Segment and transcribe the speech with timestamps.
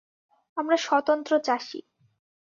[0.57, 1.79] আমরা স্বতন্ত্র চাষী।